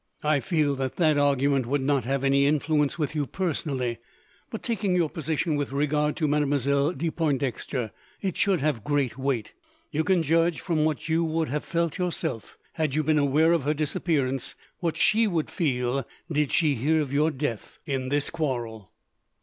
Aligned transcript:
"I 0.23 0.39
feel 0.39 0.75
that 0.77 0.95
that 0.95 1.19
argument 1.19 1.67
would 1.67 1.83
not 1.83 2.05
have 2.05 2.23
any 2.23 2.47
influence 2.47 2.97
with 2.97 3.13
you 3.13 3.27
personally, 3.27 3.99
but, 4.49 4.63
taking 4.63 4.95
your 4.95 5.11
position 5.11 5.55
with 5.55 5.71
regard 5.71 6.15
to 6.15 6.27
Mademoiselle 6.27 6.91
de 6.93 7.11
Pointdexter, 7.11 7.91
it 8.19 8.35
should 8.35 8.61
have 8.61 8.83
great 8.83 9.19
weight. 9.19 9.51
You 9.91 10.03
can 10.03 10.23
judge, 10.23 10.59
from 10.59 10.85
what 10.85 11.07
you 11.07 11.23
would 11.23 11.49
have 11.49 11.63
felt 11.63 11.99
yourself, 11.99 12.57
had 12.73 12.95
you 12.95 13.03
been 13.03 13.19
aware 13.19 13.53
of 13.53 13.61
her 13.63 13.75
disappearance, 13.75 14.55
what 14.79 14.97
she 14.97 15.27
would 15.27 15.51
feel, 15.51 16.07
did 16.31 16.51
she 16.51 16.73
hear 16.73 16.99
of 16.99 17.13
your 17.13 17.29
death 17.29 17.77
in 17.85 18.09
this 18.09 18.31
quarrel. 18.31 18.89